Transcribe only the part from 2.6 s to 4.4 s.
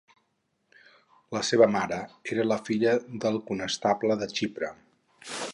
filla del conestable de